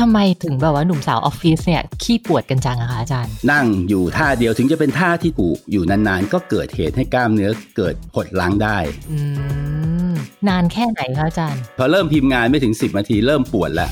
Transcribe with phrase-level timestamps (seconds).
[0.00, 8.78] ทำไมถึงแบบว่าหนุ่มสาวออฟฟิศเนี่ยขี้ปวดกันจังอะคะอาจารย์ นั่งอยู่ท่าเดียวถึงจะเป็นท่าที่ถูกอยู่นานๆ ก็เกิดเหตุให้กล้ามเนื้อเกิดหดรั้งได้
[9.10, 9.18] อื
[9.96, 9.99] ม
[10.48, 13.90] นานแค่ไหนคะอาจารย์ พอเริ่มพิมพ์งานไม่ถึง 10นาทีเริ่มปวดแล้ว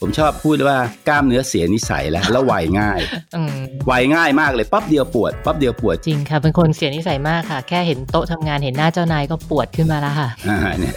[0.00, 0.76] ผมชอบพูดว่า
[1.08, 3.00] กล้ามเนื้อเสียนิสัยแล้วแล้วไวง่าย
[3.36, 3.56] อืม
[3.86, 10.94] ไวง่ายมากเลยปั๊บเดียวปวดปั๊บเดียวปวดจริงค่ะ เป็นคนเสียนิสัยมากค่ะ แค่เห็นโต๊ะทำงานเห็นหน้าเจ้านายก็ปวดขึ้นมาแล้วค่ะอ่าเนี่ย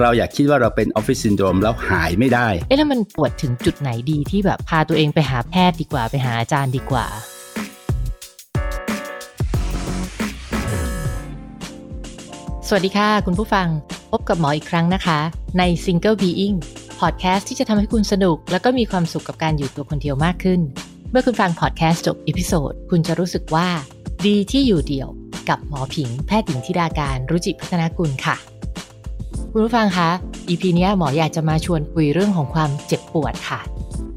[0.00, 7.06] เราอย่าคิดว่าเราเป็นออฟฟิศซินโดรมแล้วหายไม่ได้ เอ๊ะแล้วมันปวดถึงจุดไหนดีที่แบบพาตัวเองไปหาแพทย์ดีกว่าไปหาอาจารย์ดีกว่า
[12.68, 13.68] สวัสดีค่ะ คุณผู้ฟัง
[14.10, 15.18] พบกับหมออีกครั้งนะคะ
[15.58, 16.56] ใน Single Being
[17.00, 20.60] พอดแคสต์ที่จะทำให้คุณสนุก แล้วก็มีความสุขกับการอยู่ตัวคนเดียวมากขึ้น
[21.10, 23.68] เมื่อคุณฟังพอดแคสต์จบ episode คุณจะรู้สึกว่า
[24.26, 25.08] ดีที่อยู่เดี่ยว
[25.48, 28.36] กับหมอผิง แพทย์หญิงธิดากานต์รุจิพัฒนากุลค่ะ
[29.52, 30.08] คุณผู้ฟังคะ
[30.48, 33.60] EP เนี้ยหมออยากจะมาชวนคุยเรื่องของความเจ็บปวดค่ะ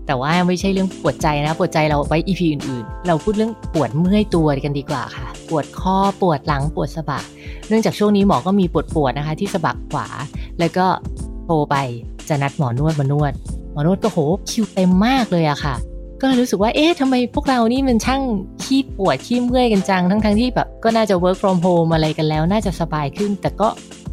[0.10, 7.24] แต่ว่าไม่ใช่เรื่องปวดใจนะ ปวดใจเอาไว้ EP อื่นๆ เราพูดเรื่องปวดเมื่อยตัวกันดีกว่าค่ะ ปวดข้อปวดหลังปวดสะบัก
[7.68, 10.08] เนื่องจากช่วงนี้หมอก็มีปวดปวดๆนะคะ ที่สะบักขวา
[10.60, 10.86] แล้วก็
[11.46, 11.76] โทรไป
[12.30, 13.34] จะนัดหมอนวดมานวด
[13.72, 14.18] หมอนวดก็โห
[14.50, 15.76] คิวเต็มมากเลยอะค่ะ
[16.22, 18.22] ก็รู้สึกว่าเอ๊ะทำไมพวกเรานี่มันช่าง
[18.64, 23.68] ขี้ปวดขี้เมื่อยกันจัง ทั้งๆที่แบบก็น่าจะ work from home อะไรกันแล้ว น่าจะสบายขึ้น แต่ก็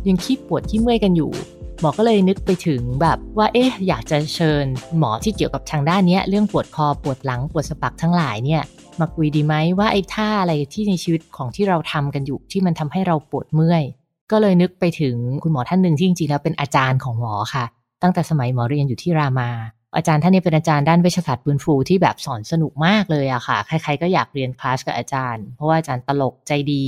[0.08, 1.30] ยังขี้ปวดขี้เมื่อยกันอยู่
[1.80, 4.64] หมอก็เลยนึกไปถึงแบบว่าเอ๊ะอยากจะเชิญ
[4.98, 8.62] หมอที่เกี่ยวกับทางด้านเนี้ยเรื่องปวดคอปวดหลังปวดสะบักทั้งหลายเนี่ย
[9.00, 13.82] มาคุยดีไหมว่าไอ้ท่าอะไรที่ในชีวิตของที่เราทำกันอยู่ที่มันทำให้เราปวดเมื่อย
[14.30, 17.64] ก็เลยนึกไปถึงคุณหมอท่านหนึ่งที่จริงๆแล้วเป็นอาจารย์ของหมอค่ะ
[18.02, 19.50] ตั้งแต่สมัยหมอเรียนอยู่ที่รามา
[19.96, 26.84] อาจารย์ท่านนี้เป็นอาจารย์ด้านเวชศาสตร์ฟื้นฟูที่แบบสอนสนุกมากเลยอะค่ะ ใครๆก็อยากเรียนคลาสกับอาจารย์ เพราะว่าอาจารย์ตลกใจดี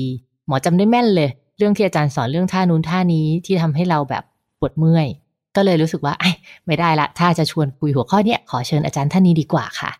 [0.47, 4.25] หมอจำได้แม่นเลย เรื่องที่อาจารย์สอนเรื่องท่านู้นท่านี้ที่ทำให้เราแบบ
[4.59, 5.07] ปวดเมื่อย
[5.57, 6.35] ก็เลยรู้สึกว่าไอ้ย
[6.67, 9.91] ไม่ได้ละ ถ้าจะชวนคุยหัวข้อเนี้ยขอเชิญอาจารย์ท่านนี้ดีกว่าค่ะ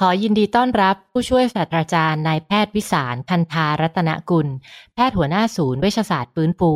[0.00, 4.48] ขอยินดีต้อนรับผู้ช่วยศาสตราจารย์นายแพทย์วิสารคันธารัตนกุล
[4.94, 6.72] แพทย์หัวหน้าศูนย์เวชศาสตร์ฟื้นฟู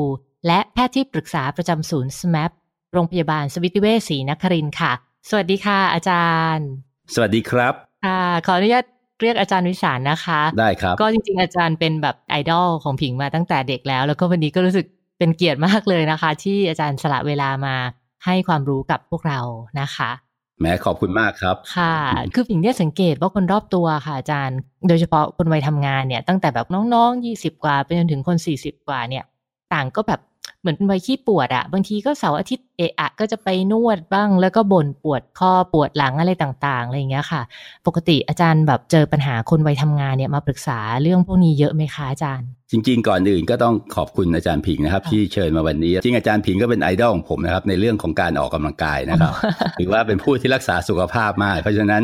[0.46, 2.50] และแพทย์ที่ปรึกษาประจำศูนย์ SMAP
[2.92, 4.92] โรงพยาบาลสวิติเวชศรีนครินทร์ค่ะ
[5.28, 6.66] สวัสดีค่ะ อาจารย์
[7.14, 7.74] สวัสดีครับ
[8.04, 8.84] ค่ะขออนุญาต
[9.20, 14.86] เรียกอาจารย์วิสารนะคะ ได้ครับ ก็จริงๆ อาจารย์เป็นแบบไอดอลของผิงมาตั้งแต่เด็กแล้ว แล้วก็วันนี้ก็รู้สึก
[15.20, 17.76] เป็นเกียรติมากเลยนะคะ ที่อาจารย์สละเวลามา
[18.24, 19.40] ให้ความรู้กับพวกเรา
[19.80, 20.10] นะคะ
[20.58, 21.96] แหมขอบคุณมากครับ ค่ะ
[22.34, 24.58] คือผิงเนี่ยสังเกตว่าคนรอบตัวค่ะอาจารย์
[24.88, 29.24] โดยเฉพาะคนวัยทำงานเนี่ยตั้งแต่แบบน้องๆยี่สิบกว่าไปจนถึงคนสี่สิบกว่าเนี่ย
[29.72, 30.20] ต่างก็แบบ
[30.60, 37.42] เหมือนเป็นวัยขี้ปวดอะบางทีก็เสาร์อาทิตย์ เอะอะก็จะไปนวดบ้าง แล้วก็บ่นปวดข้อปวดหลังอะไรต่างๆอะไรอย่างเงี้ยค่ะ
[37.86, 49.32] ปกติอาจารย์แบบเจอปัญหาคนวัยทำงานเนี่ยมาปรึกษาเรื่องพวกนี้เยอะไหมคะอาจารย์ จริง ๆ ก่อนอื่นก็ต้องขอบคุณอาจารย์ผิงนะครับค่ะที่เชิญมาวันนี้ จริงอาจารย์ผิงก็เป็นไอดอลของผมนะครับในเรื่องของการออกกำลังกายนะครับ
[49.80, 52.02] ถือว่าเป็นผู้ที่รักษาสุขภาพมาก เพราะฉะนั้น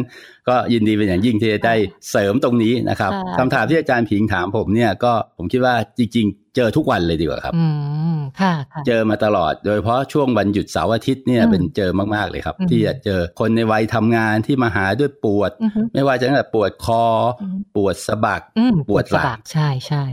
[0.49, 1.75] ก็ยินดีเป็นอย่างยิ่งที่จะได้
[2.11, 7.67] เสริมตรงนี้นะครับค่ะคำถามที่อาจารย์ผิงถามผมเนี่ยก็ผมคิดว่าจริง ๆ เจอทุกวันเลยดีกว่าครับอื
[8.15, 17.05] มค่ะค่ะเจอมาตลอด โดยเฉพาะช่วงวันหยุดเสาร์อาทิตย์เนี่ยอืมเป็นเจอมากๆเลยครับอืมที่จะเจอคนในวัยทำงานที่มาหาด้วยปวดอือฮึไม่ว่าจะตั้งแต่ปวดคอ
[17.43, 20.05] อมปวดสะบักอืมปวดหลังสะบักใช่ใช่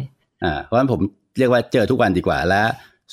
[0.44, 1.00] อ่าเพราะฉะนั้นผม
[1.38, 2.64] เรียกว่าเจอทุกวันดีกว่าและ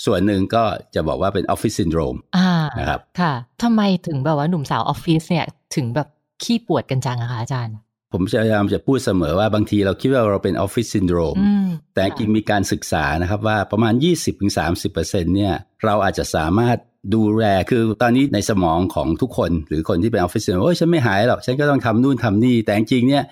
[0.04, 0.64] ส่วนหนึ่งก็
[0.94, 5.46] จะบอกว่าเป็นออฟฟิศซินโดรมอ่านะครับค่ะทำไมถึงแบบว่าหนุ่มสาวออฟฟิศเนี่ย
[5.76, 6.08] ถึงแบบ
[6.42, 7.76] ขี้ปวดกันจังอะคะอาจารย์
[8.12, 13.94] ผมพยายามจะพูดเสมอว่าบางทีเราคิดว่าเราเป็นออฟฟิศซินโดรมอืมแต่จริงมีการศึกษานะครับว่าประมาณ
[14.64, 16.76] 20-30%เนี่ยเราอาจจะสามารถ
[17.14, 23.24] ดูแลคือตอนนี้ในสมองของทุกคนหรือคนที่เป็นออฟฟิศซินโดรมโอ้ยฉันไม่หายหรอก ฉันก็ต้องทำนู่นทำนี่ แต่จริงๆเนี่ย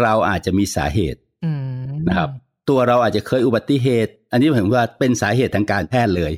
[0.00, 1.62] เราอาจจะมีสาเหตุอืม
[2.08, 2.30] นะครับ
[2.68, 6.32] ตัวเราอาจจะเคยอุบัติเหตุ อันนี้ผมว่าเป็นสาเหตุทางการแพทย์เลย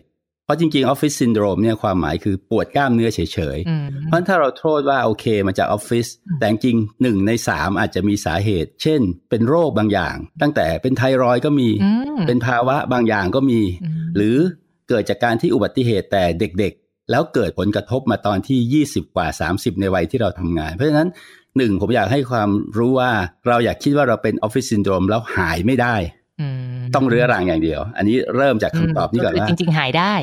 [0.44, 3.20] เพราะจริงๆออฟฟิศซินโดรมเนี่ยความหมายคือปวดกล้ามเนื้อเฉ
[3.56, 9.00] ยๆอืมเพราะฉะนั้นถ้าเราโทษว่าโอเคมาจากออฟฟิศอืมแต่จริงๆหนึ่งในสามอาจจะมีสาเหตุ เช่น
[9.30, 14.36] เป็นโรคบางอย่าง ตั้งแต่เป็นไทรอยด์ก็มีอืมเป็นภาวะบางอย่างก็มีอืมหรือ
[14.88, 21.08] เกิดจากการที่อุบัติเหตุแต่เด็กๆ แล้วเกิดผลกระทบมาตอนที่ 20 กว่า 30 ในวัยที่เราทำงาน เพราะฉะนั้น
[21.56, 23.10] หนึ่งผมอยากให้ความรู้ว่า
[23.48, 25.94] เราอยากคิดว่าเราเป็นออฟฟิศซินโดรมแล้วหายไม่ได้
[26.40, 26.46] อื
[26.78, 30.14] มต้องเรื้อรังอย่างเดียว อันนี้เริ่มจากคำตอบนี้ก่อนคืว่าจริง ๆ หายได้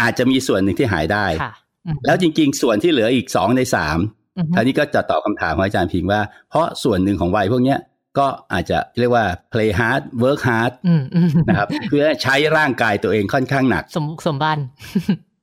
[0.00, 1.52] อาจจะมีส่วนหนึ่งที่หายได้ค่ะ
[1.86, 3.60] อืมแล้วจริง ๆ ส่วนที่เหลืออีก2ใน
[3.98, 6.20] 3อืมคราวนี้ก็จะตอบคำถามของอาจารย์พิงว่า
[6.50, 7.78] เพราะส่วนหนึ่งของวัยพวกเนี้ย
[8.18, 14.58] ก็อาจจะเรียกว่า play hard work hard อืมอืมนะครับคือใช้ร่างกายตัวเองค่อนข้างหนัก สมบุกสมบัน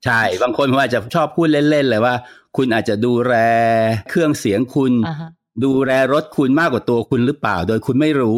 [0.05, 2.15] ใช่ บางคนว่าจะชอบพูดเล่น ๆ เลยว่า
[2.57, 3.35] คุณอาจจะดูแล
[4.09, 5.29] เครื่องเสียงคุณอ่าฮะ
[5.65, 8.37] ดูแลรถคุณมากกว่าตัวคุณหรือเปล่า โดยคุณไม่รู้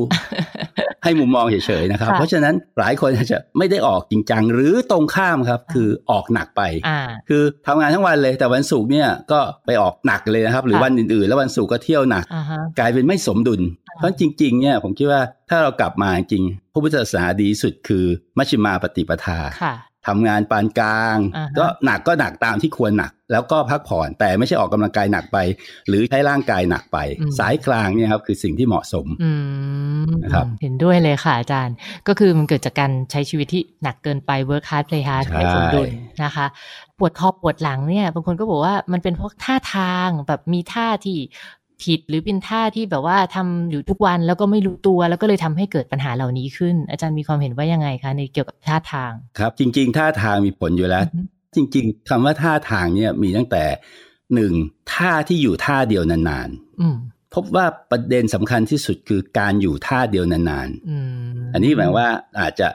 [1.03, 6.99] ให้มุมมองเฉยๆนะครับค่ะเพราะฉะนั้นหลายคนอาจจะไม่ได้ออกจริงจังหรือตรงข้ามครับ คือออกหนักไปอ่า
[7.29, 13.61] คือทำงานทั้งวันเลย แต่วันศุกร์เนี่ยก็ไปออกหนักเลยนะครับ หรือค่ะวันอื่นๆ แล้ววันศุกร์ก็เที่ยวหนักอ่าฮะกลายเป็นไม่สมดุล
[14.01, 16.43] เพราะจริงๆเนี่ยผมคิดว่าถ้าเรากลับมาจริง
[16.73, 18.05] พระพุทธศาสนาดีที่สุดคือ
[18.37, 19.75] มัชฌิมาปฏิปทาค่ะ
[20.07, 25.37] ทำงานปานกลางอ่าฮะก็หนักก็หนักตามที่ควรหนัก แล้วก็พักผ่อนแต่ไม่ใช่ออกกำลังกายหนักไป
[25.87, 26.97] หรือใช้ร่างกายหนักไป
[27.39, 29.31] สายกลางเนี่ยครับคือสิ่งที่เหมาะสมอื
[30.01, 31.75] มนะครับเห็นด้วยเลยค่ะอาจารย์
[32.07, 35.89] ก็คือมันเกิดจากการใช้ชีวิตที่หนักเกินไป work hard play hard ใช่ไม่สมดุล
[36.23, 36.45] นะคะ
[36.97, 41.17] ปวดคอปวดหลังเนี่ยบางคนก็บอกว่ามันเป็นเพราะท่าทางแบบมีท่าที่
[41.83, 51.21] ผิดหรือเป็นท่าที่แบบว่าทำอยู่ทุกวันแล้วก็ไม่รู้ตัว แล้วก็เลยทำให้เกิดปัญหาเหล่านี้ขึ้น อาจารย์มีความเห็นว่ายังไงคะในเกี่ยวกับท่าทาง ครับ จริง ๆ ท่าทางมีผลอยู่แล้วอือฮึ
[51.55, 53.63] จริง ๆคำว่าท่าทางเนี่ยมีตั้งแต่
[54.35, 54.53] หนึ่ง
[54.93, 56.49] ท่าที่อยู่ท่าเดียวนาน
[56.81, 62.07] อืมๆ พบว่าประเด็นสำคัญที่สุดคือการอยู่ท่าเดียวนานอืมๆอันนี้หมายว่า
[62.39, 62.67] อาจจะ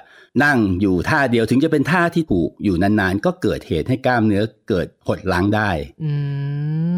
[0.44, 5.70] นั่งอยู่ท่าเดียวถึงจะเป็นท่าที่ถูกอยู่นานๆ ก็เกิดเหตุให้กล้ามเนื้อเกิดหดล้างได้
[6.05, 6.12] อื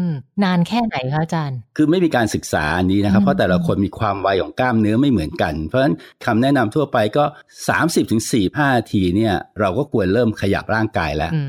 [0.05, 0.09] ม
[0.43, 5.95] นานแค่ไหนคะอาจารย์ คือไม่มีการศึกษาอันนี้นะครับอืมเพราะแต่ละคนมีความไวของกล้ามเนื้อไม่เหมือนกัน เพราะฉะนั้น
[6.25, 7.23] คำแนะนำทั่วไปก็
[7.67, 11.41] 30-45ถึง45นาทีเนี่ย เราก็ควรเริ่มขยับร่างกายแล้วอื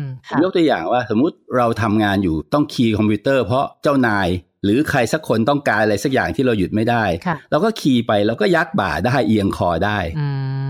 [0.00, 4.28] มผมค่ะยกตัวอย่างว่าสมมุติเราทำงานอยู่ต้องคีย์คอมพิวเตอร์เพราะเจ้านาย
[4.64, 10.26] หรือใครสักคนต้องการอะไรสักอย่างที่เราหยุดไม่ได้ค่ะเราก็คีย์ไปแล้วก็ยักบ่าได้เอียงคอได้อื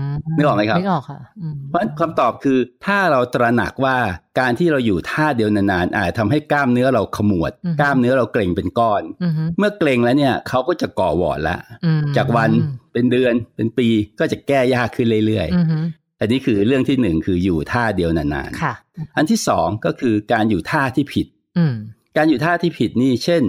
[0.09, 3.97] มนึกออกไหมครับนึกออกค่ะอืมเพราะฉะนั้นคำตอบคือถ้าเราตระหนักว่า
[4.39, 12.51] การที่เราอยู่ท่าเดียวนานๆอาจทำให้กล้ามเนื้อเราขมวดอือฮึกล้ามเนื้อเราเกร็งเป็นก้อนอืมเมื่อเกร็งแล้วเนี่ยเขาก็จะก่อหวอดแล้วอืมจากวัน
[12.93, 13.87] เป็นเดือนเป็นปี
[14.19, 21.75] ก็จะแก้ยากขึ้นเรื่อยอืมๆอันนี้คือเรื่องที่หนึ่งคืออยู่ท่าเดียวนานค่ะๆอันที่สองก็คือการอยู่ท่าที่ผิดอืม
[22.17, 23.43] การอยู่ท่าที่ผิดนี่ เช่น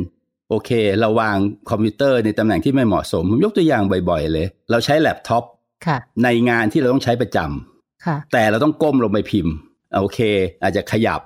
[0.55, 1.37] โอเค เราวาง
[1.71, 5.45] คอมพิวเตอร์ในตำแหน่งที่ไม่เหมาะสมผมยกตัวอย่างบ่อยๆเลย เราใช้แล็ปท็อป
[5.87, 9.55] ค่ะในงานที่เราต้องใช้ประจำค่ะแต่เราต้องก้มลงไปพิมพ์
[10.01, 10.19] โอเค
[10.63, 11.21] อาจจะขยับ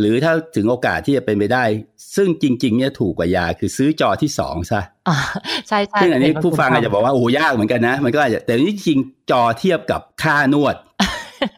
[0.00, 1.64] หรือถ้าถึงโอกาสที่จะเป็นไปได้
[2.16, 5.16] ซึ่งจริง ๆ เนี่ยถูกกว่ายาคือซื้อจอที่สองซะอ่า
[5.68, 8.98] ใช่ใช่ซึ่งอันนี้เห็ว่าผู้ฟังคุณอาจจะบอกว่าโอ้ยากเหมือนกันนะ มันก็อาจจะแต่นี่จริง
[9.30, 10.76] จอเทียบกับค่านวด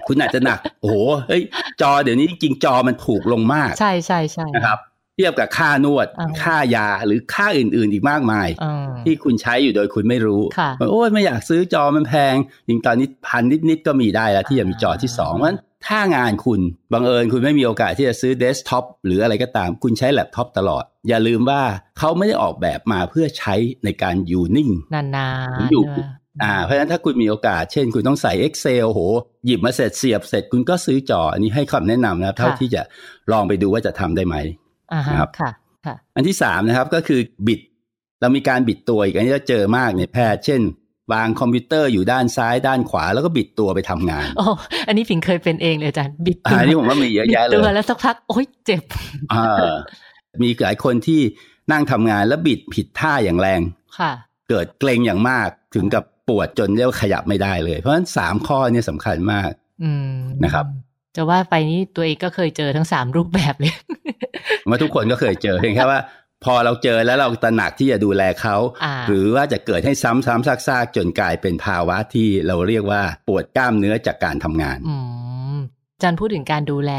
[0.09, 0.97] คุณอาจจะหนัก โอ้โห
[1.29, 1.43] เฮ้ย
[1.81, 12.35] จอเดี๋ยวนี้จริงๆจอมันถูกลงมาก ใช่ใช่ใช่นะครับเทียบกับค่านวดอ่าค่ายาหรือค่าอื่นๆ อีกมากมายอืมที่คุณใช้อยู่โดยคุณไม่รู้ค่ะโอ้ยไม่อยากซื้อจอมันแพง
[12.69, 16.61] จริงตอนนี้พันนิดๆก็มีได้แล้วที่จะมีจอที่สองเพราะฉะนั้นถ้างานคุณ
[16.93, 21.63] บังเอิญคุณไม่มีโอกาสที่จะซื้อเดสก์ท็อปหรืออะไรก็ตาม คุณใช้แล็ปท็อปตลอด อย่าลืมว่า
[21.99, 23.55] เขาไม่ได้ออกแบบมาเพื่อใช้
[23.85, 25.19] ในการอยู่นิ่งนาน
[25.57, 26.11] ผมๆอยู่ใช่ไหม
[26.43, 29.01] อ่าเพราะฉะนั้นถ้าคุณมีโอกาส เช่น คุณต้องใส่ Excel โห
[29.47, 32.83] หยิบมาเสร็จเสียบเสร็จคุณก็ซื้อจออันนี้ให้คำแนะนำนะครับ เท่าที่จะ
[33.33, 34.37] ลองไปดูว่าจะทำได้ไหม
[34.93, 35.51] อ่าฮะครับค่ะ
[35.87, 37.61] ค่ะ อันที่สามนะครับก็คือบิด
[38.21, 40.61] เรามีการบิดตัวอีกอันนี้เราเจอมากใน patient
[41.13, 44.47] วางคอมพิวเตอร์อยู่ด้านซ้ายด้านขวาแล้วก็บิดตัวไปทำงานโอ้
[44.89, 48.83] อันนี้ผิงเคยเป็นเองเลยอาจารย์บิดอ่าตัวอันนี้ผมว่ามีเยอะแยะเลบิดตัวยแล้วสักพักโอ๊ยเจ็บ
[49.33, 49.67] อ่า
[50.43, 51.21] มีหลายคนที่
[51.73, 53.61] นั่งทำงานแล้วบิดผิดท่าอย่างแรง
[53.99, 54.13] ค่ะ
[54.49, 59.51] เกิดเกรงอย่างมากถึงกับปวดจนเรียกว่าขยับไม่ได้เลย เพราะฉะนั้นสามข้อเนี่ยสำคัญมาก
[59.83, 60.15] อืม
[60.45, 60.67] นะครับ
[61.17, 63.75] จะว่าไปนี้ตัวเองก็เคยเจอทั้งสามรูปแบบเลย
[64.69, 66.01] ว่าทุกคนก็เคยเจอเพียงแค่ว่า
[66.45, 74.97] พอเราเจอแล้วเราตระหนักที่จะดูแลเขาอ่าหรือว่าจะเกิดให้ซ้ำๆซากๆ จนกลายเป็นภาวะที่เราเรียกว่าปวดกล้ามเนื้อจากการทำงานอื
[75.55, 75.57] ม
[75.95, 76.93] อาจารย์พูดถึงการดูแล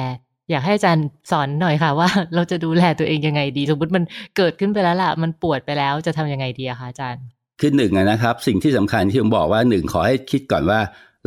[0.51, 4.03] อยากให้อาจารย์สอนหน่อยค่ะว่า เราจะดูแลตัวเองยังไงดี สมมติมัน
[4.38, 7.24] เกิดขึ้นไปแล้วล่ะ มันปวดไปแล้วจะทำยังไงดีอะคะอาจารย์
[7.60, 10.79] คือหนึ่งอะนะครับ สิ่งที่สำคัญที่ผมบอกว่าหนึ่งขอให้คิดก่อนว่า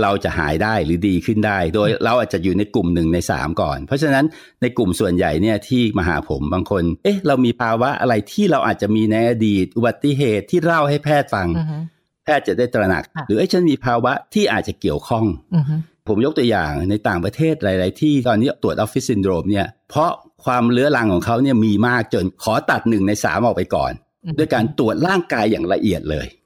[0.03, 4.25] เราจะหายได้หรือดีขึ้นได้ โดยเราอาจจะอยู่ในกลุ่มหนึ่งในสามก่อน เพราะฉะนั้น
[4.63, 11.77] ในกลุ่มส่วนใหญ่เนี่ยที่มาหาผมบางคน เอ๊ะ เรามีภาวะอะไรที่เราอาจจะมีในอดีตอุบัติเหตุที่เล่าให้แพทย์ฟังอือฮึ
[12.25, 15.25] แพทย์จะได้ตระหนักค่ะหรือเอ้ยฉันมีภาวะที่อาจจะเกี่ยวข้อง
[15.55, 15.75] อือฮึ
[16.09, 20.11] ผมยกตัวอย่างในต่างประเทศหลาย ๆ ที่ตอนนี้ตรวจออฟฟิศซินโดรมเนี่ยเพราะ
[20.45, 23.93] ความเรื้อรังของเขาเนี่ยมีมากจนขอตัดหนึ่งในสามออกไปก่อน
[24.39, 26.39] ด้วยการตรวจร่างกายอย่างละเอียดเลยอื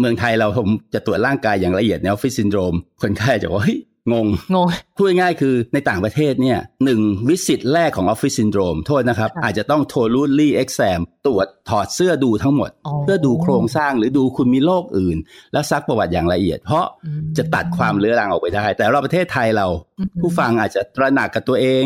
[0.00, 3.78] เมืองไทยเราผมจะตรวจร่างกายอย่างละเอียดในออฟฟิศซินโดรม คนไข้จะบอกว่าเฮ้ย
[4.12, 15.16] งงงงพูดง่ายๆคือในต่างประเทศเนี่ยหนึ่ง visit แรกของออฟฟิศซินโดรมโทษนะครับค่ะอาจจะต้อง thoroughly exam ตรวจถอดเสื้อดูทั้งหมดอ๋อเพื่อดูโครงสร้างหรือดูคุณมีโรคอื่น
[15.52, 19.66] แล้วซักประวัติอย่างละเอียด เพราะอืมจะตัดความเรื้อรังออกไปได้ แต่เราประเทศไทยเรา
[19.98, 21.84] อืมผู้ฟังอาจจะตระหนักกับตัวเอง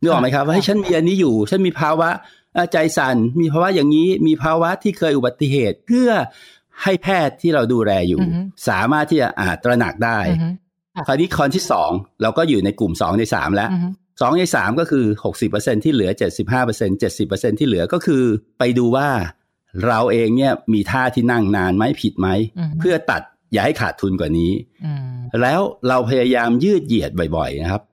[0.00, 2.18] นึกออกไหมครับค่ะว่าเฮ้ยฉันมีอันนี้อยู่ฉันมีภาวะอะ
[2.72, 6.10] ใจสั่นมีภาวะอย่างนี้มีภาวะที่เคยอุบัติเหตุ เพื่อ
[6.82, 10.48] ให้แพทย์ที่เราดูแลอยู่อือฮึสามารถที่จะอาตระหนักได้อือฮึ
[11.06, 11.90] คราวนี้คอนที่สอง
[12.22, 13.88] เราก็อยู่ในกลุ่มสองในสามแล้วอือฮึ
[14.20, 18.22] สองในสามก็คือหกสิบเปอร์เซ็นที่เหลือเจ็ดสิบห้าเปอร์เซ็นเจ็ดสิบเปอร์เซ็นที่เหลือก็คือ
[18.58, 19.08] ไปดูว่า
[19.86, 22.28] เราเองเนี่ยมีท่าที่นั่งนานไหมผิดไหม
[22.58, 24.52] อือฮึเพื่อตัดอย่าให้ขาดทุนกว่านี้
[24.84, 27.89] อืมแล้วเราพยายามยืดเหยียดบ่อย ๆ นะครับค่ะ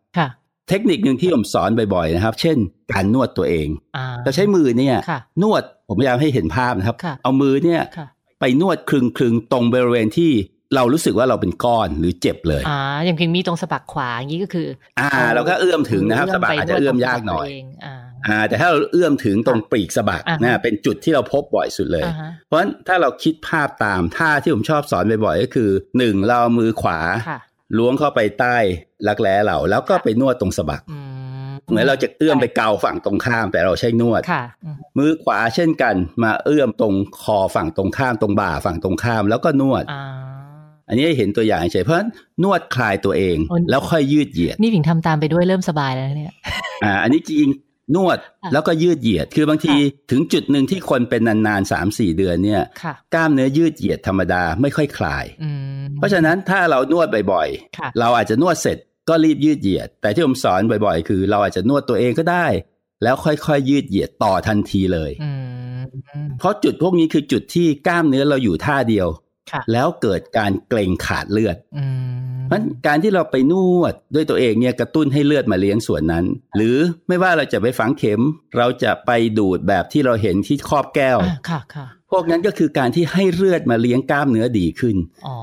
[0.69, 2.57] เทคนิคหนึ่งที่ผมสอนบ่อยๆนะครับ เช่น
[2.91, 8.07] การนวดตัวเองอ่าเราใช้มือเนี่ยค่ะนวดผมพยายามให้เห็นภาพนะครับค่ะเอามือเนี่ยค่ะ
[8.39, 10.31] ไปนวดคลึงคลึงๆตรงบริเวณที่
[10.75, 14.67] เรารู้สึกว่าเราเป็นก้อนหรือเจ็บเลยอ่าอย่างเพียงมีตรงสะบักขวาอย่างนี้ก็คือ
[14.99, 17.95] อ่า เราก็เอื้อมถึงนะครับสะบักอาจจะเอื้อมยากหน่อยเงอ่า
[18.27, 27.39] อ่า แต่ถ้าเราเอื้อมถึงตรงปลีกสะบักอ่าฮะนะเป็นจุดที่เราพบบ่อยสุดเลยอ่าฮะเพราะฉะนั้นถ้าเราคิดภาพตามท่าที่ผมชอบสอนบ่อยๆก็คือหนึ่งเราเอามือขวาค่ะ
[27.77, 28.57] ล้วงเข้าไปใต้
[29.07, 40.03] รักแร้เราแล้วก็ไปนวดตรงสะบักอืมเหมือนเราจะเอื้อมไปเกาฝั่งตรงข้ามแต่เราใช้นวดค่ะอืมมือขวาเช่นกัน มาเอื้อมตรงคอฝั่งตรงข้ามตรงบ่าฝั่งตรงข้ามแล้วก็นวดอ่า
[40.87, 42.09] อันนี้ให้เห็นตัวอย่างเฉยเพราะฉะนั้น
[42.43, 46.33] นวดคลายตัวเองโอ้แล้วค่อยยืดเหยียด นี่ผิงทำตามไปด้วยเริ่มสบายแล้วเนี่ย
[46.83, 47.47] อ่าอันนี้จริง
[47.95, 49.75] นวดค่ะแล้วก็ยืดเหยียด คือบางที
[50.11, 55.49] ถึงจุดหนึ่งที่คนเป็นนานๆสามสี่เดือนเนี่ยค่ะกล้ามเนื้อยืดเหยียดธรรมดาไม่ค่อยคลายอื
[55.83, 58.77] มเพราะฉะนั้นถ้าเรานวดบ่อยค่ะๆเราอาจจะนวดเสร็จ
[59.09, 62.45] ก็รีบยืดเหยียด แต่ที่ผมสอนบ่อยๆ คือ เราอาจจะนวดตัวเองก็ได้
[63.03, 65.31] แล้วค่อยๆ ยืดเหยียดต่อทันทีเลยอื
[65.79, 65.81] ม
[66.39, 69.26] เพราะจุดพวกนี้คือจุดที่กล้ามเนื้อเราอยู่ท่าเดียวค่ะ
[69.71, 71.85] แล้วเกิดการเกร็งขาดเลือดอื
[72.25, 76.25] มเพราะฉะนั้นการที่เราไปนวดด้วยตัวเองเนี่ยกระตุ้นให้เลือดมาเลี้ยงส่วนนั้น
[76.57, 76.77] หรือ
[77.07, 78.21] ไม่ว่าเราจะไปฝังเข็ม
[78.57, 84.95] เราจะไปดูดแบบที่เราเห็นที่ครอบแก้วอ่าค่ะค่ะพวกนั้นก็คือการที่ให้เลือดมาเลี้ยงกล้ามเนื้อดีขึ้น
[85.27, 85.37] อ๋อ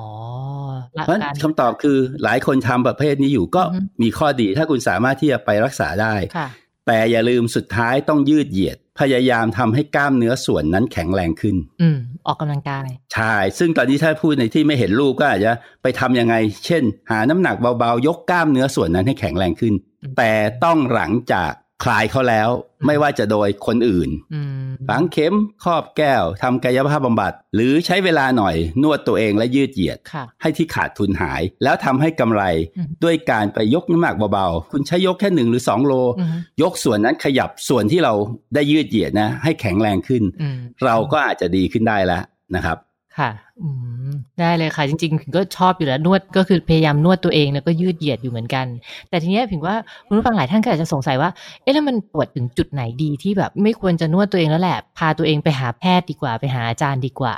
[0.95, 6.49] หลักเพราะฉะนั้นการคำตอบคือหลายคนทำประเภทนี้อยู่ก็อือฮึมีข้อดีถ้าคุณสามารถที่จะไปรักษาได้ค่ะ
[6.87, 16.35] แต่อย่าลืมสุดท้ายต้องยืดเหยียด พยายามทำให้กล้ามเนื้อส่วนนั้นแข็งแรงขึ้น อืม ออกกำลังกาย ใช่ ซึ่งตอนนี้ถ้าพูดในที่ไม่เห็นรูปก็อาจจะไปทำยังไง
[16.67, 20.33] เช่น หาน้ำหนักเบาๆ ยกกล้ามเนื้อส่วนนั้นให้แข็งแรงขึ้นอืมแต่
[20.65, 22.49] ต้องหลังจาก คลายเขาแล้ว
[22.87, 32.43] ไม่ว่าจะโดยคนอื่นอืมฝังเข็มครอบแก้วทำกายภาพบำบัด หรือใช้เวลาหน่อยนวดตัวเองและยืดเหยียดค่ะให้ที่ขาดทุนหาย แล้วทำให้กำไร
[32.77, 36.29] อืมด้วยการไปยกน้ำหนักเบาๆ คุณใช้ยกแค่หนึ่งหรือสองโลอืม
[36.63, 38.13] ยกส่วนนั้นขยับส่วนที่เรา
[38.55, 42.23] ได้ยืดเหยียดนะ ให้แข็งแรงขึ้นอืมเราก็อาจจะดีขึ้นได้แล้ว
[42.57, 42.79] นะครับ
[43.19, 43.31] ค่ะ
[43.63, 43.69] อื
[44.09, 48.67] ม ได้เลยค่ะ จริงๆ ผิงก็ชอบอยู่แล้วนวดก็คือพยายามนวดตัวเองแล้วก็ยืดเหยียดอยู่เหมือนกัน
[49.09, 51.31] แต่ทีเนี้ยผิงว่าคุณผู้ฟังหลายท่านก็อาจจะสงสัยว่า
[51.63, 57.35] เอ๊ะแล้วมันปวดถึงจุดไหนดีที่แบบไม่ควรจะนวดตัวเองแล้วแหละ พาตัวเองไปหาแพทย์ดีกว่าไปหาอาจารย์ดีกว่า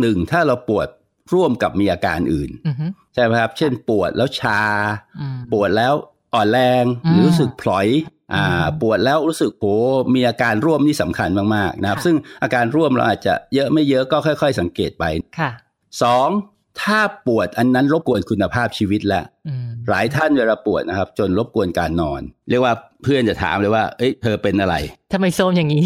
[0.00, 0.88] หนึ่งถ้าเราปวด
[1.34, 4.60] ร่วมกับมีอาการอื่นอือฮึใช่ไหมครับ เช่นปวดแล้วชา
[5.20, 5.94] อืมปวดแล้ว
[6.34, 8.19] อ่อนแรงอืมหรือรู้สึกพลอยอ่าอืม
[8.80, 9.66] ปวดแล้วรู้สึกโห
[10.14, 15.04] มีอาการร่วมนี่สำคัญมากๆนะครับค่ะซึ่งอาการร่วมเราอาจจะเยอะไม่เยอะก็ค่อย ๆ สังเกตไป
[15.38, 15.50] ค่ะ
[16.02, 16.28] สอง
[16.82, 22.20] ถ้าปวดอันนั้นรบกวนคุณภาพชีวิตแล้วอืมหลายท่านเวลาปวดนะครับ จนรบกวนการนอน
[22.50, 24.74] เรียกว่าเพื่อนจะถามเลยว่า เอ้ยเธอเป็นอะไร
[25.12, 25.84] ทำไมโซมอย่างนี้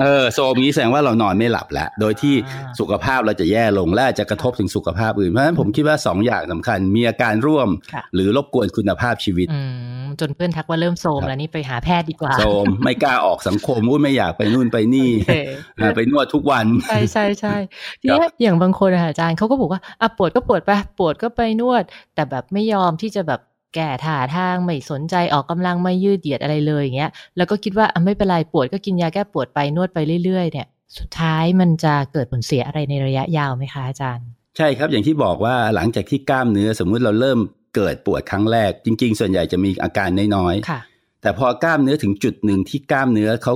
[0.00, 9.60] เออโซมนี้แสดงว่าเรานอนไม่หลับแล้ว โดยที่อ่าสุขภาพเราจะแย่ลงและอาจจะกระทบถึงสุขภาพอื่น เพราะฉะนั้นผมคิดว่าสองอย่างสำคัญ มีอาการร่วมค่ะหรือรบกวนคุณภาพชีวิตอื
[10.02, 15.36] มจนเพื่อนทักว่าเริ่มโซมแล้วนี่ไปหาแพทย์ดีกว่าโซมไม่กล้าออกสังคมอุ้ยไม่อยากไปนู่นไปนี่โอเค
[15.78, 17.54] อ่าไปนวดทุกวันใช่ใช่ใช่
[18.00, 21.82] ทีนี้อย่างบางคนอะค่ะอาจารย์เขาก็บอกว่าอะปวดก็ปวดไปปวดก็ไปนวด
[22.14, 23.40] แต่แบบไม่ยอมที่จะแบบ
[23.76, 30.66] แก่ท่าทางไม่สนใจออกกำลังไม่ยืดเหยียดอะไรเลยอย่างเงี้ยแล้วก็คิดว่าอะไม่เป็นไรปวดก็กินยาแก้ปวดไปนวดไปเรื่อยๆ เนี่ย
[30.98, 37.38] สุดท้ายมันจะเกิดผลเสียอะไรในระยะยาวไหมคะอาจารย์ ใช่ครับอย่างที่บอกว่าหลังจากที่กล้ามเนื้อสมมุติเราเริ่ม
[37.74, 40.80] เกิดปวดครั้งแรก จริง ๆ ส่วนใหญ่จะมีอาการน้อยๆค่ะ
[41.22, 43.54] แต่พอกล้ามเนื้อถึงจุดหนึ่งที่กล้ามเนื้อเขา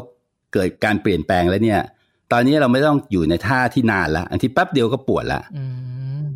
[0.53, 1.81] เกิดการเปลี่ยนแปลงแล้วเนี่ย
[2.33, 5.80] ตอนนี้เราไม่ต้องอยู่ในท่าที่นานละบางทีแป๊บเดียวก็ปวดละอืมบ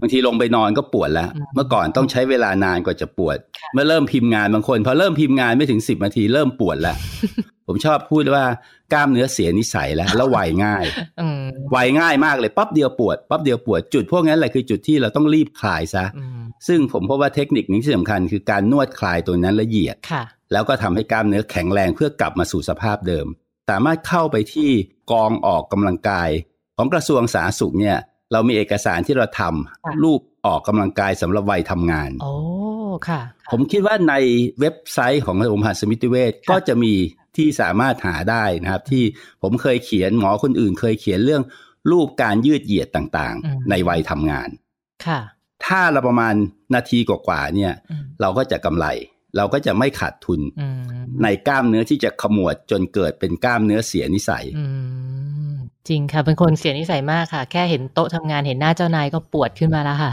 [0.04, 6.94] างทีลงไปนอนก็ปวดละอืมเมื่อก่อนต้องใช้เวลานานกว่าจะปวดค่ะเมื่อเริ่มพิมพ์งานบางคนพอเริ่มพิมพ์งานไม่ถึงสิบนาทีเริ่มปวดละ
[7.68, 8.44] ผมชอบพูดว่า
[8.92, 10.84] กล้ามเนื้อเสียนิสัยแล้ว แล้วไวง่าย
[11.20, 11.40] อืม
[11.72, 23.26] ไวง่ายมากเลยปั๊บเดียวปวดปั๊บเดียวปวดจุดพวกนั้นแหละคือจุดที่เราต้องรีบคลายซะอืมซึ่งผมพบว่าเทคนิคนี้ที่สำคัญคือการนวดคลายตัวนั้นละเอียดค่ะแล้วก็ทำให้กล้ามเนื้อแข็งแรงเพื่อกลับมาสู่สภาพเดิม
[23.70, 24.70] สามารถเข้าไปที่
[25.12, 26.30] กองออกกำลังกาย
[26.76, 27.96] ของกระทรวงสาธารณสุขเนี่ย
[28.34, 32.32] เรามีเอกสารที่เราทำค่ะรูปออกกำลังกายสำหรับวัยทำงานโอ้
[33.08, 33.20] ค่ะ
[33.52, 34.14] ผมคิดว่าใน
[34.60, 36.92] เว็บไซต์ของโรงพยาบาลสมิติเวชก็จะมี
[37.36, 39.04] ที่สามารถหาได้นะครับ ที่
[39.42, 41.42] ผมเคยเขียนหมอคนอื่น เคยเขียนเรื่อง
[41.90, 44.48] รูปการยืดเหยียดต่างอืมๆในวัยทำงาน
[45.06, 45.20] ค่ะ
[45.66, 46.34] ถ้าเราประมาณ
[46.74, 48.86] นาทีกว่าๆเนี่ยอืมเราก็จะกำไร
[49.36, 50.80] เราก็จะไม่ขาดทุนอืม
[51.22, 54.64] ในกล้ามเนื้อที่จะขมวดจนเกิดเป็นกล้ามเนื้อเสียนิสัยอื
[55.32, 55.33] ม
[55.88, 60.12] จริงค่ะเป็นคนเสียนิสัยมากค่ะ แค่เห็นโต๊ะทำงานเห็นหน้าเจ้านายก็ปวดขึ้นมาแล้วค่ะ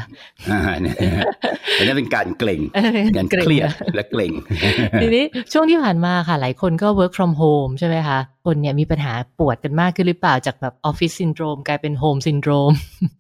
[0.52, 0.96] อ่าเนี่ย
[1.78, 4.32] อันนี้เป็นการเกร็งอันนั้นเป็นการเกร็งเครียดและเกร็ง
[5.02, 5.24] ทีนี้
[5.54, 12.72] ช่วงที่ผ่านมาค่ะ หลายคนก็ work from home ใช่ไหมคะ คนเนี่ยมีปัญหาปวดกันมากขึ้นหรือเปล่าจากแบบออฟฟิศซินโดรมกลายเป็น home syndrome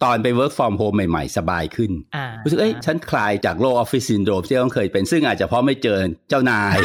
[0.04, 5.98] ตอนไป work from home ใหม่ๆ สบายขึ้นอ่ารู้สึกเอ้ยฉันคลายจากโรคออฟฟิศซินโดรมที่ต้องเคยเป็น ซึ่งอาจจะเพราะไม่เจอ
[6.30, 6.78] เจ้านาย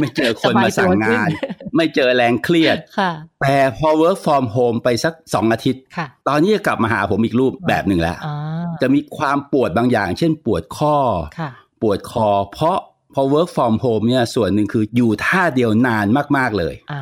[0.00, 1.28] ไม่เจอคนมาสั่งงาน
[1.76, 8.36] ไม่เจอแรงเครียดค่ะแต่พอ work from home ไปสักสองอาทิตย์ค่ะตอนนี้จะกลับมาหาผมอีกรูปแบบหนึ่งแล้วอ่า
[8.82, 10.96] จะมีความปวดบางอย่าง เช่นปวดข้อ
[11.38, 11.50] ค่ะ
[11.82, 12.78] ปวดคอ เพราะ
[13.16, 16.06] พอ work from home เนี่ยส่วนหนึ่งคืออยู่ท่าเดียวนาน
[16.36, 17.01] มาก ๆ เลย อ่า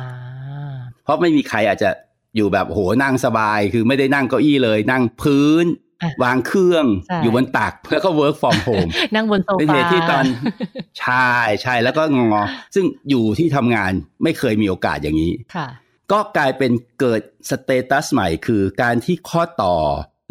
[1.11, 1.89] ราะไม่มีใครอาจจะ
[2.35, 5.65] อยู่แบบโหนั่งสบาย คือไม่ได้นั่งเก้าอี้เลย นั่งพื้น
[6.01, 10.25] อะวางเครื่องใช่อยู่บนตักแล้วก็ work from home นั่งบนโซเป็นฟาเหตุที่ตอน
[10.99, 12.43] ใช่ใช่แล้วก็งอ
[12.75, 13.91] ซึ่งอยู่ที่ทำงาน
[14.23, 15.67] ไม่เคยมีโอกาสอย่างนี้ค่ะ
[16.11, 19.75] ก็กลายเป็นเกิดสเตตัสใหม่คือการที่ข้อต่อ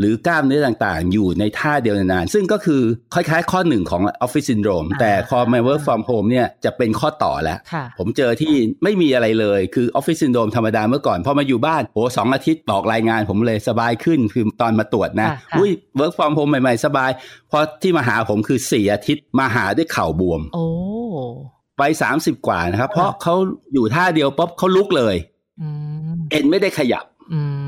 [0.00, 2.83] หรือกล้ามเนื้อต่างๆ อยู่ในท่าเดียวนานๆ ซึ่งก็คือ
[3.14, 16.50] คล้ายๆ ข้อหนึ่งของ Office Syndrome อ่าแต่พอมา Work from Home เนี่ยจะเป็นข้อต่อแล้วค่ะผมเจอที่ไม่มีอะไรเลยคือ Office Syndrome ธรรมดาเมื่อก่อน พอมาอยู่บ้านโอ้สองอาทิตย์บอกรายงานผมเลยสบายขึ้นคือตอนมาตรวจนะค่ะค่ะอุ้ย Work from Home
[16.50, 17.11] ใหม่ๆ สบาย
[17.50, 20.64] พอที่มาหาผมคือสี่อาทิตย์มาหาด้วยเข่าบวม โอ้
[21.78, 23.35] ไปสามสิบกว่านะครับ เพราะเขา
[23.75, 25.16] อยู่ท่าเดียวป๊บเขาลุกเลย
[25.61, 25.69] อื
[26.11, 27.60] มเอ็นไม่ได้ขยับ อืม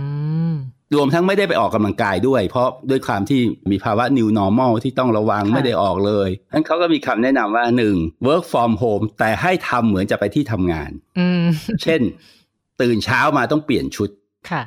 [0.96, 7.96] รวมทั้งไม่ได้ไปออกกำลังกายด้วย เพราะด้วยความที่มีภาวะ new normal ที่ต้องระวังค่ะไม่ได้ออกเลยฉะนั้นเขาก็มีคำแนะนำว่าหนึ่ง
[8.26, 11.44] work from home แต่ให้ทำเหมือนจะไปที่ทำงาน อืม
[11.82, 12.00] เช่น
[12.82, 14.10] ตื่นเช้ามาต้องเปลี่ยนชุด
[14.50, 14.62] ค่ะ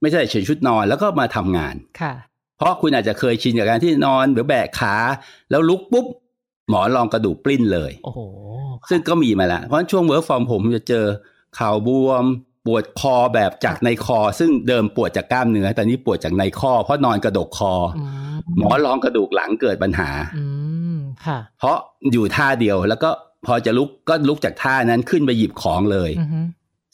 [0.00, 2.14] ไม่ใช่เฉยชุดนอนแล้วก็มาทำงานค่ะ
[2.58, 4.96] เพราะคุณอาจจะเคยชินกับการที่นอนหรือแบกขา
[5.50, 6.06] แล้วลุกปุ๊บ
[6.68, 8.20] หมอนรองกระดูกปลิ้นเลย โอ้โห
[8.90, 11.06] ซึ่งก็มีมาแล้วเพราะฉะนั้นช่วง work from home จะเจอ
[11.56, 12.24] เข่าบวม
[12.66, 20.44] ปวดคอแบบจากในคอ ซึ่งเดิมปวดจากกล้ามเนื้อแต่นี้ปวดจากในข้อ เพราะนอนกระดกคออืมหมอนรองกระดูกหลังเกิดปัญหาอื
[20.96, 21.76] มค่ะ เพราะ
[22.12, 23.10] อยู่ท่าเดียวแล้วก็
[23.46, 26.40] พอจะลุกก็ลุกจากท่านั้นขึ้นไปหยิบของเลยอือฮึ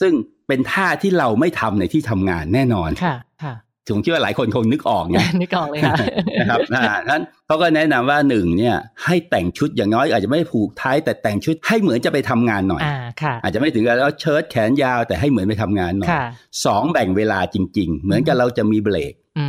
[0.01, 0.13] ซึ่ง
[0.49, 3.55] เป็นท่าที่เราไม่ทำในที่ทำงานแน่นอนค่ะ ค่ะ
[3.95, 5.97] ผมคิดว่าหลายคนคงนึกออกเนี่ยนึกออกเลยค่ะ
[6.39, 16.25] นะครับอ่านั้นเขาก็แนะนำว่าหนึ่งเนี่ย ให้แต่งชุดอย่างน้อย อาจจะไม่ผูกไทยแต่แต่งชุดให้เหมือนจะไปทำงานหน่อยอ่าค่ะ อาจจะไม่ถึงกับแล้วเชิ้ตแขนยาวแต่ให้เหมือนไปทำงานหน่อยค่ะ
[16.65, 19.47] สองแบ่งเวลาจริง ๆ เหมือนกับเราจะมีเบรกอื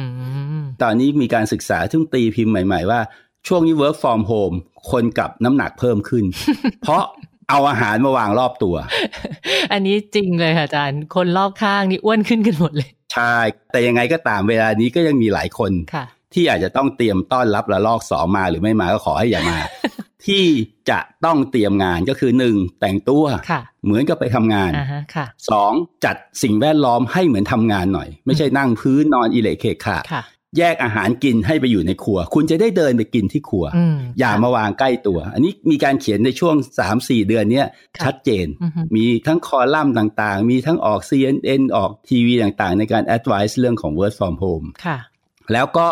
[0.60, 3.00] มตอนนี้มีการศึกษาซึ่งตีพิมพ์ใหม่ ๆ ว่า
[3.48, 4.56] ช่วงนี้ work from home
[4.92, 6.26] คนกับน้ำหนักเพิ่มขึ้น
[6.84, 7.04] เพราะ
[7.50, 8.76] เอาอาหารมาวางรอบตัว
[9.72, 13.36] อันนี้จริงเลยค่ะอาจารย์ คนรอบข้างนี่อ้วนขึ้นกันหมดเลย ใช่
[13.72, 19.60] แต่ยังไงก็ตามเวลานี้ก็ยังมีหลายคนค่ะที่อาจจะต้องเตรียมต้อนรับระลอกสองมาหรือไม่มาก็ขอให้อย่ามา
[20.26, 20.44] ที่
[20.90, 25.72] จะต้องเตรียมงานก็คือหนึ่งแต่งตัวค่ะเหมือนกับไปทำงานอ่าฮะค่ะสอง
[26.06, 30.24] จัดสิ่งแวดล้อมให้เหมือนทำงานหน่อย ไม่ใช่นั่งพื้นนอนอิเละเคขะค่ะ
[30.58, 36.56] แยกอาหารกินให้ไปอยู่ในครัว คุณจะได้เดินไปกินที่ครัวอืมอย่ามาวางใกล้ตัว อันนี้มีการเขียนในช่วง
[36.92, 44.98] 3-4 เดือนเนี้ยค่ะชัดเจนอือฮึมีทั้งคอลัมน์ต่างๆ มีทั้งออก CNN ออกทีวีต่างๆ ในการ advise เรื่องของ work from home ค่ะ
[45.54, 45.88] แล้วก็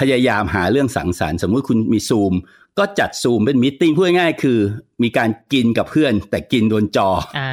[0.00, 2.32] พยายามหาเรื่องสังสรรค์ สมมุติคุณมีซูม
[2.78, 4.58] ก็จัดซูมเป็นมิ팅พูดง่ายๆคือ
[5.02, 7.08] มีการกินกับเพื่อน แต่กินโดนจอ
[7.38, 7.50] อ่า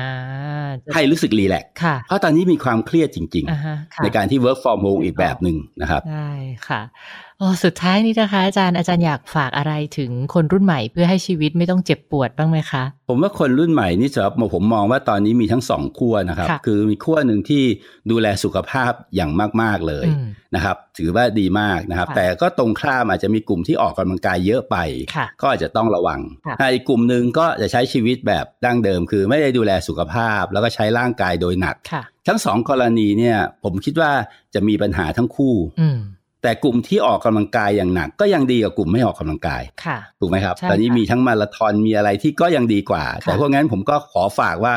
[0.93, 6.31] ให้รู้สึกรีแลกซ์ค่ะเพราะตอนนี้มีความเครียดจริงอ่าฮะค่ะๆในการที่ work from home อีกแบบหนึ่งนะครับได้
[6.67, 6.81] ค่ะ
[7.28, 7.28] โอ้
[7.63, 17.63] สุดท้ายนี้นะคะ อาจารย์อาจารย์อยากฝากอะไรถึงคนรุ่นใหม่เพื่อให้ชีวิตไม่ต้องเจ็บปวดบ้างไหมคะ ผมว่าคนรุ่นใหม่นี่สำหรับผมมองว่าตอนนี้มีทั้งสองขั้วนะครับค่ะคือมีขั้วหนึ่งที่
[18.11, 20.25] ดูแลสุขภาพอย่างมาก ๆ เลยอืม
[20.55, 24.75] นะครับ ถือว่าดีมากนะครับค่ะแต่ก็ตรงข้ามอาจจะมีกลุ่มที่ออกกำลังกายเยอะไป
[25.15, 34.11] ค่ะก็อาจจะต้องระวังค่ะถ้าอีกกลุ่มหนึ่งก็จะใช้ชีวิตแบบดั้งเดิม คือไม่ได้ดูแลสุขภาพ แล้วก็ใช้ร่างกายโดยหนักค่ะทั้งสองกรณีเนี่ย ผมคิดว่า
[34.53, 35.99] จะมีปัญหาทั้งคู่อืม
[36.43, 44.73] แต่กลุ่มที่ออกกำลังกายอย่างหนัก ก็ยังดีกว่ากลุ่มไม่ออกกำลังกายค่ะถูกไหมครับใช่ตอนนี้ค่ะมีทั้งมาราธอนมีอะไรที่ก็ยังดีกว่าค่ะแต่พวกนั้นผมก็ขอฝากว่า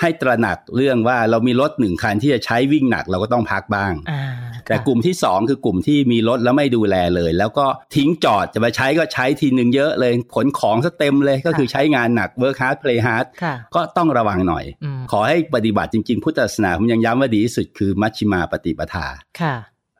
[0.00, 4.22] ให้ตระหนักเรื่องว่าเรามีรถหนึ่งคันที่จะใช้วิ่งหนักเราก็ต้องพักบ้างอ่า
[4.66, 19.06] แต่ค่ะกลุ่มที่สองคือกลุ่มที่มีรถแล้วไม่ดูแลเลย แล้วก็ทิ้งจอดจะมาใช้ก็ใช้ทีหนึ่งเยอะเลยขนของซะเต็มเลยก็คือใช้งานหนัก work hard play hard ค่ะก็ต้องระวังหน่อยอืมขอให้ปฏิบัติจริง ๆ พุทธศาสนาผมยังย้ำว่าดีที่สุดคือมัชฌิมาปฏิปทา
[19.40, 19.56] ค่ะ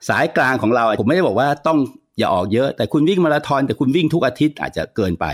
[0.08, 1.78] สายกลางของเรา ผมไม่ได้บอกว่าต้อง
[2.18, 5.26] อย่าออกเยอะ แต่คุณวิ่งมาราธอนแต่คุณวิ่งทุกอาทิตย์อาจจะเกินไป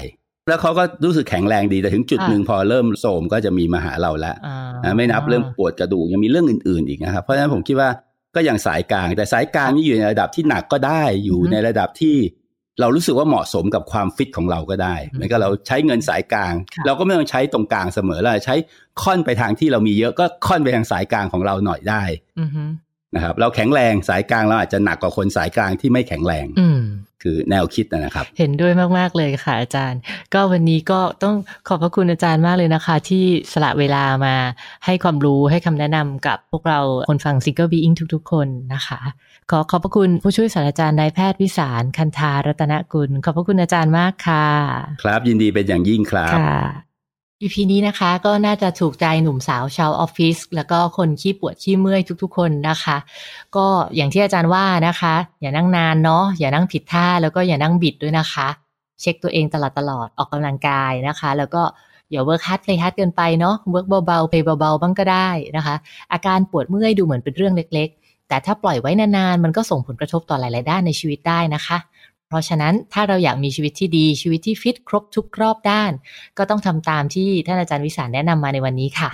[0.48, 7.90] แล้วเขาก็รู้สึกแข็งแรงดีแต่ถึงจุดค่ะหนึ่งพอเริ่มโทรมก็จะมีมาหาเราแล้วอ่านะไม่นับเรื่องปวดกระดูกยังมีเรื่องอื่น ๆ อีกนะครับเพราะฉะนั้นผมคิดว่า
[8.34, 12.16] ก็ยังสายกลาง แต่สายกลางนี่อยู่ในระดับที่หนักก็ได้อยู่ในระดับที่
[12.80, 16.54] เรารู้สึกว่าเหมาะสมกับความฟิตของเราก็ได้เหมือนกับเราใช้เงินสายกลาง
[16.86, 18.56] เราก็ไม่ต้องใช้ตรงกลางเสมอเราใช้
[19.02, 22.02] ค่อนไปทางที่เรามีเยอะก็ค่อนไปทางสายกลางของเราหน่อยได้
[22.40, 22.62] อือฮึ
[23.14, 26.82] นะครับเราแข็งแรงสายกลางเราอาจจะหนักกว่าคนสายกลางที่ไม่แข็งแรงอืม
[27.24, 30.00] คือแนวคิดนะครับ เห็นด้วยมาก ๆ เลยค่ะอาจารย์
[30.34, 31.36] ก็วันนี้ก็ต้อง
[31.68, 34.34] ขอบพระคุณอาจารย์มากเลยนะคะ ที่สละเวลามา
[34.84, 39.00] ให้ความรู้ให้คำแนะนำกับพวกเราคนฟัง Single Being ทุก ๆ คนนะคะ
[39.50, 44.46] ขอขอบพระคุณผู้ช่วยศาสตราจารย์นายแพทย์วิสารคันธารัตนกุล ขอบพระคุณอาจารย์มากค่ะ
[45.02, 46.89] ครับยินดีเป็นอย่างยิ่งครับ
[47.40, 52.96] ค่ะ EP นี้นะคะก็น่าจะถูกใจหนุ่มสาวชาวออฟฟิศแล้วก็คนขี้ปวดขี้เมื่อยทุกๆ คนนะคะ
[53.56, 58.48] ก็อย่างที่อาจารย์ว่านะคะ อย่านั่งนานเนาะอย่านั่งผิดท่าแล้วก็อย่านั่งบิดด้วยนะคะ
[59.00, 61.62] เช็คตัวเองตลอดตลอดๆออกกำลังกายนะคะ แล้วก็
[62.10, 65.74] อย่า work hard play hard เกินไปเนาะ work เบาๆ play เบาๆบ้างก็ได้นะคะ
[66.12, 71.78] อาการปวดเมื่อยดูเหมือนเป็นเรื่องเล็ก ๆ แต่ถ้าปล่อยไว้นานๆมันก็ส่งผลกระทบต่อหลายๆด้านในชีวิตได้นะคะ
[72.30, 75.92] เพราะฉะนั้นถ้าเราอยากมีชีวิตที่ดีชีวิตที่ฟิตครบทุกรอบด้าน
[76.38, 79.10] ก็ต้องทำตามที่ท่านอาจารย์วิสารแนะนำมาในวันนี้ค่ะ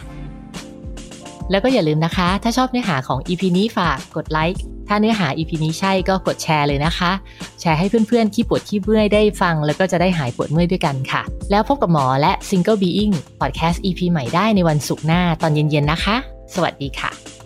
[1.50, 7.12] แล้วก็อย่าลืมนะคะ ถ้าชอบเนื้อหาของ EP นี้ฝากกดไลค์ถ้าเนื้อหา EP นี้ใช่ก็กดแชร์เลยนะคะ
[7.60, 16.16] แชร์ให้เพื่อนๆ ที่ปวดที่เมื่อยได้ฟัง แล้วก็จะได้หายปวดเมื่อยด้วยกันค่ะ แล้วพบกับหมอและ Single Being Podcast EP ใหม่ได้ในวันศุกร์หน้าตอนเย็นๆนะคะ
[16.54, 17.45] สวัสดีค่ะ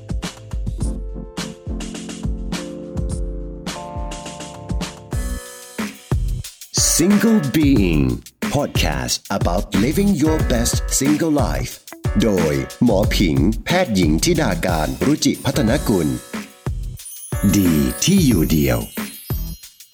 [7.00, 8.04] Single Being
[8.54, 11.72] Podcast about living your best single life
[12.22, 16.08] โดย หมอผิง แพทย์หญิงทิดาการรุจิพัฒนกุล
[17.56, 18.78] ดีที่อยู่เดียว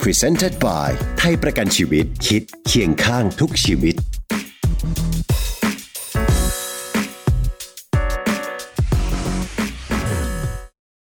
[0.02, 3.94] Presented by ไทยประกันชีวิตคิดเคียงข้างทุกชีวิต